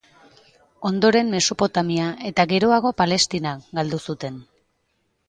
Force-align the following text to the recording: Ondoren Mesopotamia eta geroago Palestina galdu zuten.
Ondoren 0.89 1.27
Mesopotamia 1.33 2.07
eta 2.29 2.45
geroago 2.53 2.93
Palestina 3.03 3.53
galdu 3.81 4.01
zuten. 4.07 4.41